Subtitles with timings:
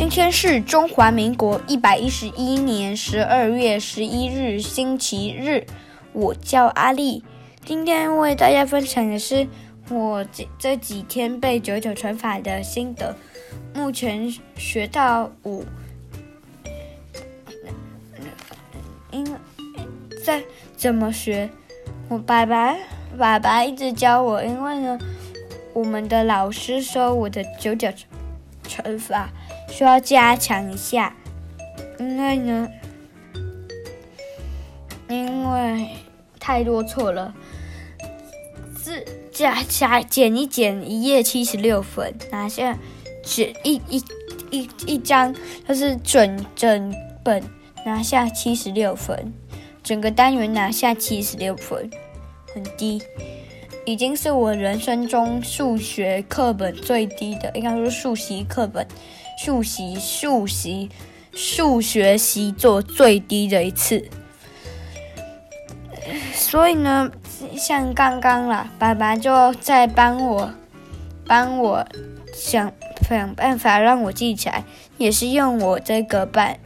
[0.00, 5.66] 今天是中华民国一百一十一年十二月十一日，星期日。
[6.14, 7.22] 我叫阿丽，
[7.66, 9.46] 今天为大家分享的是
[9.90, 13.14] 我这这几天背九九乘法的心得。
[13.74, 15.66] 目前学到五，
[19.10, 19.22] 因
[20.24, 20.42] 在
[20.78, 21.50] 怎么学？
[22.08, 22.74] 我爸爸
[23.18, 24.98] 爸爸一直教我，因为呢，
[25.74, 27.92] 我们的老师说我的九九
[28.66, 29.28] 乘法。
[29.70, 31.16] 需要加强一下，
[31.98, 32.68] 因为呢，
[35.08, 35.88] 因为
[36.38, 37.32] 太多错了，
[38.82, 42.76] 是加加减一减，一页七十六分，拿下
[43.22, 44.04] 整一一
[44.50, 45.34] 一一张，
[45.66, 47.42] 就是整整本
[47.86, 49.32] 拿下七十六分，
[49.82, 51.88] 整个单元拿下七十六分，
[52.52, 53.00] 很低，
[53.86, 58.86] 已经是我人生中数学课本最低的，应该说数习课本。
[59.42, 60.90] 数习、数习、
[61.32, 64.06] 数学习做最低的一次，
[66.34, 67.10] 所以呢，
[67.56, 70.52] 像刚刚啦，爸爸就在帮我，
[71.26, 71.86] 帮我
[72.34, 72.70] 想
[73.08, 74.62] 想办法让我记起来，
[74.98, 76.58] 也是用我这个板，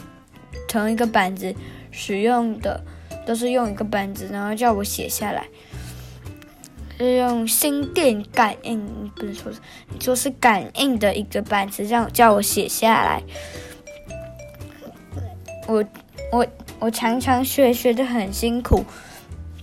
[0.66, 1.54] 同一个板子
[1.92, 2.82] 使用的，
[3.24, 5.46] 都是用一个板子，然后叫我写下来。
[6.96, 9.58] 是用心电感应，不是说是，
[10.00, 13.22] 说是感应的一个板子，让叫我写下来。
[15.66, 15.84] 我
[16.30, 16.46] 我
[16.78, 18.84] 我常常学学的很辛苦。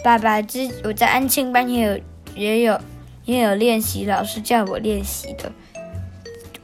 [0.03, 1.99] 爸爸之我在安庆班也有
[2.35, 2.79] 也有
[3.25, 5.51] 也有练习，老师叫我练习的。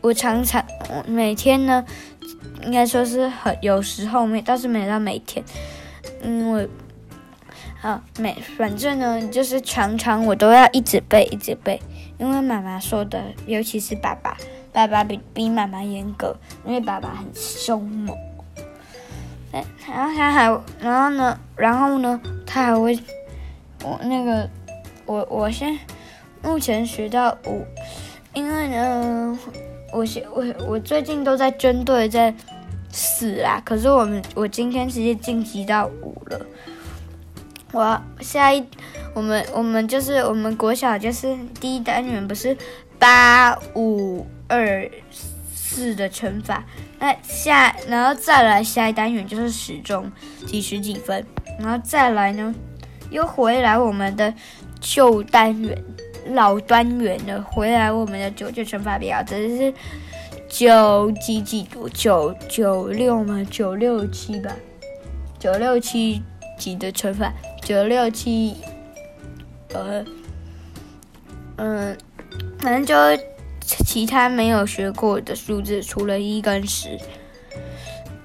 [0.02, 1.86] 我常常我每天呢，
[2.64, 5.46] 应该说是很有时候没，倒是没到每天，
[6.24, 6.68] 因为。
[7.82, 11.80] 啊，每反正呢，就是常常我都要一直背，一直背，
[12.18, 14.36] 因为妈妈说的，尤其是爸爸，
[14.74, 18.18] 爸爸比比妈妈严格，因为爸爸很凶猛。
[19.88, 22.98] 然后他还，然后呢，然后呢，他还会，
[23.84, 24.50] 我那个，
[25.06, 25.78] 我我先
[26.44, 27.64] 目前学到五，
[28.34, 29.40] 因为呢，
[29.94, 32.34] 我我我最近都在针对在
[32.92, 36.42] 四啦，可是我们我今天直接晋级到五了。
[37.78, 38.66] 我下一，
[39.14, 42.58] 我们我们就是我们国小就是第一单元不是
[42.98, 44.90] 八五二
[45.54, 46.66] 四的乘法，
[46.98, 50.12] 那下然后再来下一单元就是时钟
[50.48, 51.24] 几十几分，
[51.60, 52.52] 然后再来呢
[53.12, 54.34] 又回来我们的
[54.80, 55.84] 旧单元
[56.30, 59.72] 老单元了，回来我们的九九乘法表，这是
[60.50, 63.46] 九几几多九九六吗？
[63.52, 64.52] 九六七吧，
[65.38, 66.24] 九六七
[66.58, 67.32] 几的乘法。
[67.68, 68.56] 九六七，
[69.74, 70.02] 呃，
[71.58, 71.98] 嗯，
[72.60, 73.24] 反正就
[73.60, 76.98] 其他没有学过的数字，除了一跟十。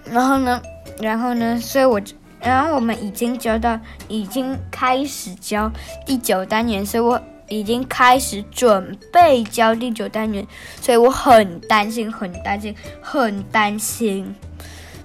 [0.04, 0.62] 然后呢，
[1.00, 2.00] 然后呢，所以我，
[2.41, 3.76] 然后我们已经教到，
[4.06, 5.69] 已经开始教
[6.06, 10.47] 第九单元，所以我已经开始准备教第九单元，
[10.81, 14.32] 所以我很担心，很担心，很担心，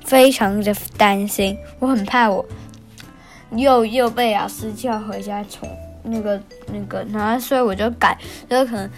[0.06, 2.46] 非常的担心，我很怕我。
[3.52, 5.68] 又又被老师叫回家重
[6.04, 8.18] 那个那个，然后所以我就改，
[8.50, 8.90] 就可能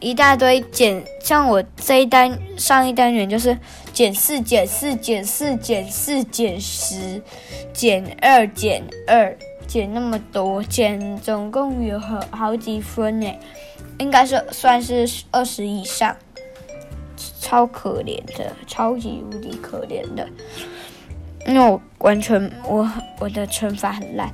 [0.00, 3.56] 一大堆减，像我这一单上一单元就是
[3.92, 7.22] 减四减四减四减四减十
[7.72, 13.30] 减二减二减那么多减，总共有好好几分呢，
[13.98, 16.16] 应该是算是二十以上，
[17.40, 20.26] 超可怜的，超级无敌可怜的。
[21.48, 22.86] 因为我完全我
[23.18, 24.30] 我的乘法很烂，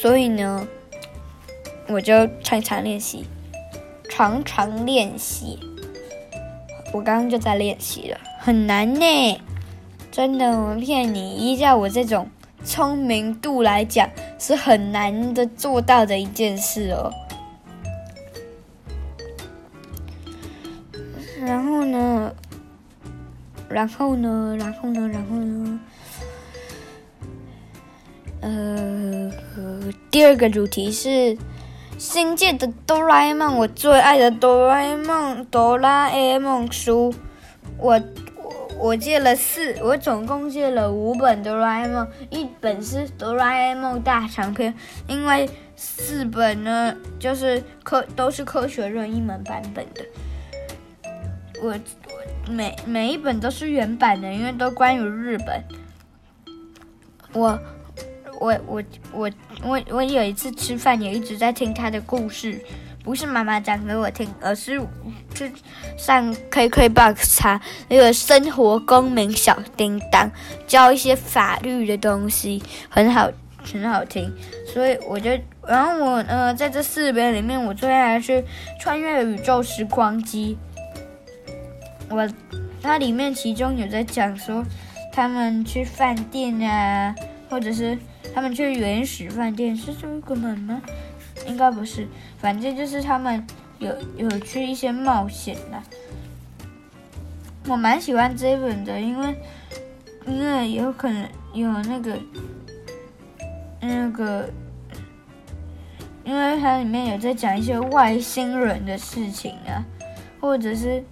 [0.00, 0.64] 所以呢，
[1.88, 3.24] 我就常常练习，
[4.08, 5.58] 常常练习。
[6.92, 9.40] 我刚刚就在练习了，很难呢，
[10.12, 11.34] 真的，我骗你。
[11.34, 12.30] 依照我这种
[12.64, 14.08] 聪明度来讲，
[14.38, 17.12] 是很难的做到的一件事哦。
[21.40, 22.32] 然后呢？
[23.76, 25.80] 然后呢，然后呢，然后呢，
[28.40, 29.30] 呃，
[30.10, 31.36] 第二个主题是
[31.98, 37.14] 新界的哆啦 A 梦，我最爱的哆啦 A 梦，哆啦 A 梦书，
[37.76, 38.00] 我
[38.38, 44.72] 我我借了四，我总共借了五本哆啦 A 梦，一本是哆啦 A 梦大长篇，
[45.06, 45.46] 因为
[45.76, 50.02] 四本呢就是科都是科学任意门版本的，
[51.60, 52.35] 我我。
[52.48, 55.62] 每每一本都是原版的，因为都关于日本。
[57.32, 57.58] 我
[58.40, 58.82] 我我
[59.12, 59.30] 我
[59.62, 62.58] 我我有一次吃饭也一直在听他的故事，
[63.02, 64.80] 不是妈妈讲给我听，而是
[65.34, 65.52] 去
[65.98, 70.30] 上 KKBOX 查那个生活公民小叮当，
[70.66, 73.30] 教一些法律的东西，很好，
[73.62, 74.32] 很好听。
[74.66, 75.30] 所以我就，
[75.66, 78.32] 然后我呃，在这四本里面，我最爱的是
[78.80, 80.56] 《穿越宇宙时光机》。
[82.08, 82.28] 我
[82.82, 84.64] 它里面其中有在讲说，
[85.12, 87.14] 他们去饭店啊，
[87.50, 87.98] 或者是
[88.34, 90.80] 他们去原始饭店，是这个吗？
[91.46, 92.06] 应该不是，
[92.38, 93.46] 反正就是他们
[93.78, 95.82] 有有去一些冒险的。
[97.68, 99.34] 我蛮喜欢这一本的，因为
[100.26, 102.18] 因为有可能有那个
[103.80, 104.48] 那个，
[106.24, 109.84] 因为它里面有在讲一些外星人的事情啊，
[110.40, 111.04] 或者是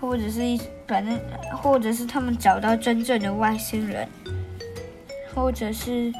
[0.00, 1.18] 或者是一反正
[1.62, 4.08] 或者是他们找到真正的外星人，
[5.34, 6.12] 或者是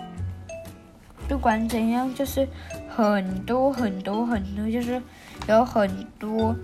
[1.27, 2.47] 不管怎样，就是。
[2.93, 5.01] 很多很多很多，就是
[5.49, 6.55] 有很多，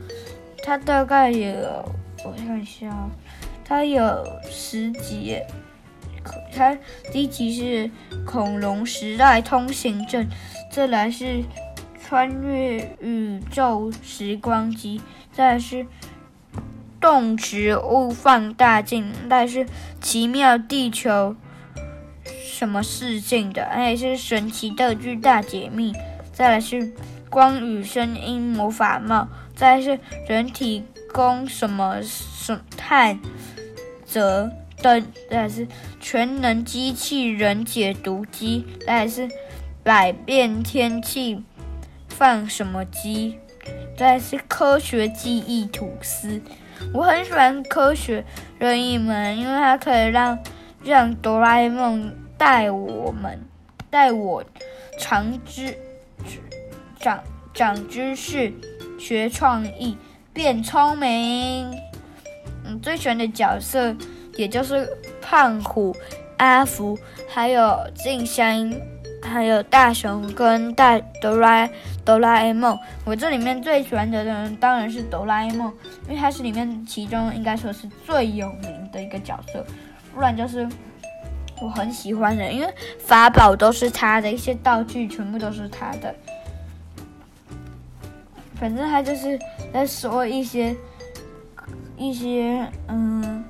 [0.63, 1.55] 它大概有，
[2.25, 3.09] 我看一下，
[3.65, 5.39] 它有十集，
[6.53, 6.77] 它
[7.11, 7.91] 第一集是
[8.27, 10.27] 恐龙时代通行证，
[10.71, 11.43] 再来是
[12.05, 15.01] 穿越宇宙时光机，
[15.33, 15.87] 再来是
[17.07, 19.65] 动植物放大镜，再来是
[20.01, 21.37] 奇妙地球
[22.45, 25.95] 什么事情的，还有是神奇道具大解密。
[26.33, 26.93] 再来是
[27.31, 30.83] 光与声音魔法帽，再来是人体
[31.13, 33.21] 工什么什探
[34.05, 34.51] 则
[34.83, 35.69] 灯，再来是
[36.01, 39.29] 全能机器人解读机，再来是
[39.85, 41.41] 百变天气
[42.09, 43.39] 放什么机，
[43.97, 46.41] 再是科学记忆吐司。
[46.93, 48.25] 我很喜欢科学
[48.59, 50.39] 任意门，因为它可以让
[50.85, 53.41] 让哆啦 A 梦带我们
[53.91, 54.45] 带我
[54.99, 55.77] 长知。
[56.99, 57.23] 长
[57.55, 58.53] 长知识，
[58.99, 59.97] 学创意，
[60.33, 61.71] 变聪明。
[62.65, 63.95] 嗯，最喜欢的角色
[64.37, 64.89] 也就是
[65.23, 65.95] 胖虎、
[66.39, 66.99] 阿福，
[67.29, 68.71] 还有静香，
[69.27, 71.69] 还有大雄跟大哆啦
[72.05, 72.79] 哆啦 A 梦。
[73.05, 75.73] 我这里面最喜欢的人当然是哆啦 A 梦，
[76.09, 79.65] 因为他是里面其中应该说是最有名的一个角色。
[80.15, 80.67] 不然就是
[81.61, 86.15] 我很喜欢的，因为法宝都是他的，一些道具全部都是他的。
[88.55, 89.39] 反正他就是
[89.73, 90.75] 在说一些
[91.99, 93.45] 一些嗯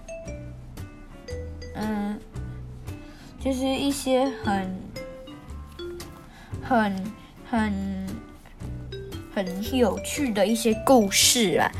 [1.77, 2.19] 嗯，
[3.39, 4.69] 就是一些很
[6.69, 7.13] 很
[7.49, 8.07] 很
[9.35, 11.71] 很有趣的一些故事啊，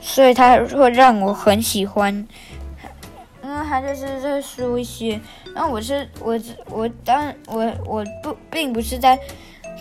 [0.00, 2.14] 所以他会让我很喜欢，
[3.42, 5.20] 因为他就是在说一些，
[5.54, 9.18] 然后我是我我当我我不并不是在。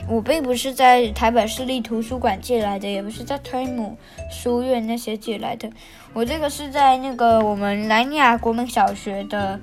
[0.08, 3.98] 我并不是在台北市立图书馆借来的，也不是在推姆
[4.32, 5.70] 书院那些借来的。
[6.14, 9.60] 我这个是在那个我们南亚国民小学的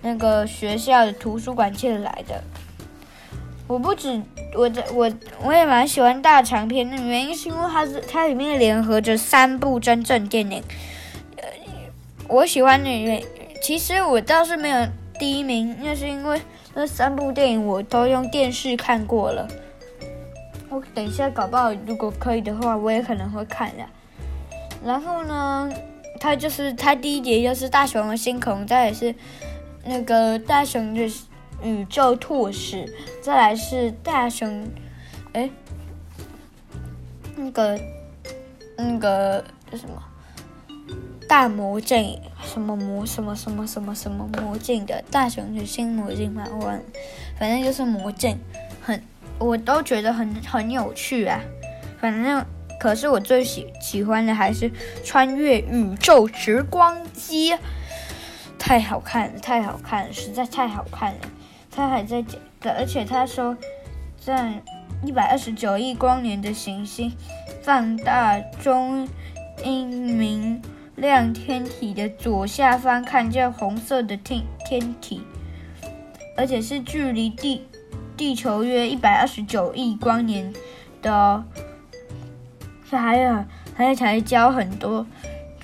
[0.00, 2.42] 那个学校的图书馆借来的。
[3.66, 4.20] 我不止
[4.54, 5.10] 我的我
[5.42, 10.62] 我也蛮喜欢大长篇的原因是因为它是它里面联合着三部真正电影。
[11.38, 11.44] 呃，
[12.28, 13.26] 我喜欢的原因
[13.62, 14.86] 其实我倒是没有
[15.18, 16.40] 第一名，那是因为
[16.74, 19.48] 那三部电影我都用电视看过了。
[20.68, 23.84] 我等一下，搞不好如果可以的话，我也可能会看的。
[24.84, 25.70] 然后呢，
[26.20, 29.14] 它就是它第一集就是大雄的星空，再也是
[29.84, 31.08] 那个大雄的
[31.64, 32.86] 宇宙拓史，
[33.20, 34.68] 再来是大熊，
[35.32, 35.50] 哎，
[37.34, 37.80] 那个
[38.76, 39.42] 那个
[39.72, 40.00] 叫什么
[41.26, 46.78] 大魔镜，什么魔什么什么什么什么魔镜的大熊是新魔镜嘛，我
[47.38, 48.38] 反正就是魔镜，
[48.80, 49.02] 很。
[49.36, 51.40] 我都觉得很很有趣啊，
[51.98, 52.46] 反正
[52.78, 54.70] 可是我最喜喜欢的还是
[55.02, 57.52] 穿越宇宙时光机，
[58.56, 61.18] 太好看了，太好看了，实在太好看了。
[61.74, 62.40] 他还在讲，
[62.76, 63.56] 而且他说，
[64.18, 64.62] 在
[65.04, 67.12] 一百二十九亿光年的行星
[67.62, 69.08] 放大中
[69.64, 70.62] 英明
[70.96, 75.22] 亮天体的左下方看见红色的天天体，
[76.36, 77.66] 而且是距离地。
[78.16, 80.54] 地球约一百二十九亿光年
[81.02, 81.44] 的，哦，
[82.88, 85.04] 还有还有才教很多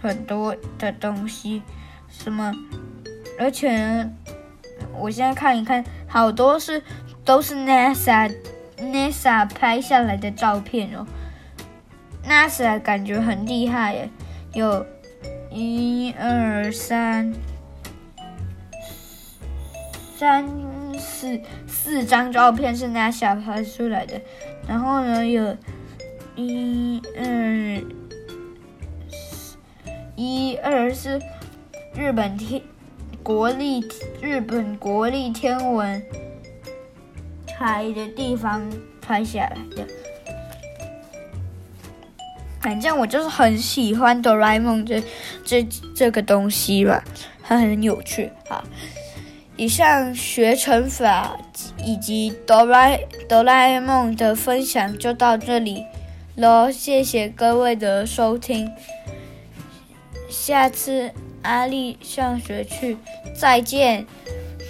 [0.03, 1.63] 很多的东西，
[2.09, 2.53] 什么？
[3.39, 4.05] 而且
[4.99, 6.83] 我现在看一看，好多是
[7.25, 8.35] 都是 NASA
[8.77, 11.07] NASA 拍下来的照片哦。
[12.29, 14.11] NASA 感觉很厉害耶，
[14.53, 14.85] 有
[15.51, 17.33] 一二三
[20.19, 20.47] 三。
[21.03, 24.21] 四四张照片是 NASA 拍出来的，
[24.69, 25.57] 然后呢，有
[26.37, 27.83] 一二
[30.15, 31.19] 一二是
[31.95, 32.61] 日本天
[33.31, 33.81] 国立
[34.21, 36.03] 日本国立天文
[37.47, 38.69] 台的地方
[39.01, 39.87] 拍下来的。
[42.61, 45.01] 反正我就是很喜欢哆啦 A 梦这
[45.45, 47.05] 这这个东西吧，
[47.45, 48.33] 它很有趣。
[48.49, 48.65] 好，
[49.55, 51.39] 以上学乘法
[51.79, 52.91] 以及哆啦
[53.29, 55.85] 哆啦 A 梦的分享就到这里
[56.35, 58.69] 喽，谢谢各位的收听，
[60.29, 62.97] 下次阿丽上学去
[63.35, 64.07] 再见。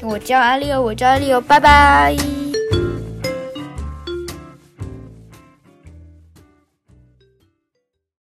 [0.02, 2.39] 我叫阿丽哦，我叫阿丽哦，拜拜。